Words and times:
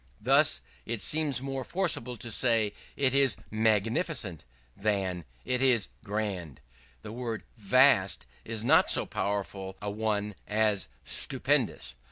Thus 0.19 0.61
it 0.83 0.99
seems 0.99 1.41
more 1.43 1.63
forcible 1.63 2.17
to 2.17 2.31
say, 2.31 2.73
"It 2.97 3.13
is 3.13 3.35
magnificent," 3.51 4.45
than 4.75 5.25
"It 5.45 5.61
is 5.61 5.89
grand." 6.03 6.59
The 7.03 7.11
word 7.11 7.43
vast 7.55 8.25
is 8.43 8.63
not 8.63 8.89
so 8.89 9.05
powerful 9.05 9.77
a 9.79 9.91
one 9.91 10.33
as 10.47 10.89
_stupendous. 11.05 11.93